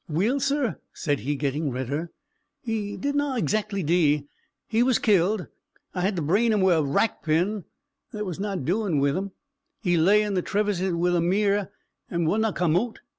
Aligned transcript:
"Weel, 0.09 0.39
sir," 0.39 0.79
said 0.93 1.19
he, 1.19 1.35
getting 1.35 1.69
redder, 1.69 2.09
"he 2.59 2.97
didna 2.97 3.37
exactly 3.37 3.83
dee; 3.83 4.25
he 4.67 4.81
was 4.81 4.97
killed. 4.97 5.45
I 5.93 6.01
had 6.01 6.15
to 6.15 6.23
brain 6.23 6.51
him 6.51 6.61
wi' 6.61 6.73
a 6.73 6.81
rack 6.81 7.21
pin; 7.21 7.65
there 8.11 8.25
was 8.25 8.39
nae 8.39 8.55
doin' 8.55 8.97
wi' 8.99 9.11
him. 9.11 9.31
He 9.83 9.97
lay 9.97 10.23
in 10.23 10.33
the 10.33 10.41
treviss 10.41 10.81
wi' 10.81 11.11
the 11.11 11.21
mear, 11.21 11.69
and 12.09 12.25
wadna 12.27 12.51
come 12.51 12.75
oot. 12.75 12.97